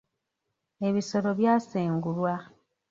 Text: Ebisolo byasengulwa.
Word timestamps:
Ebisolo 0.87 1.29
byasengulwa. 1.39 2.35